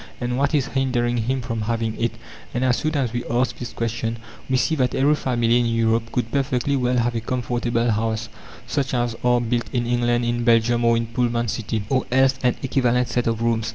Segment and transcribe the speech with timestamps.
[0.19, 2.13] and what is hindering him from having it?
[2.55, 4.17] And as soon as we ask this question,
[4.49, 8.27] we see that every family in Europe could perfectly well have a comfortable house,
[8.65, 12.55] such as are built in England, in Belgium, or in Pullman City, or else an
[12.63, 13.69] equivalent set of rooms.